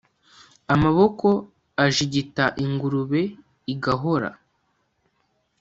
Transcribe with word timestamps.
Amaboko 0.73 1.27
ajigita 1.85 2.45
ingurube 2.63 3.21
igahora 3.73 4.29